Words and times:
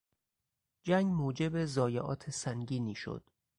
جنگ 0.83 1.05
موجب 1.13 1.65
ضایعات 1.65 2.29
سنگینی 2.29 2.95
شد. 2.95 3.29